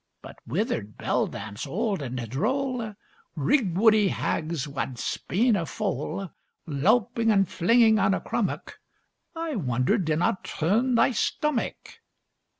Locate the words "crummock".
8.19-8.79